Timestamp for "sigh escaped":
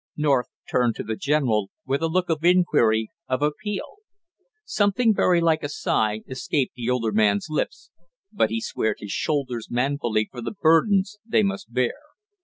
5.69-6.73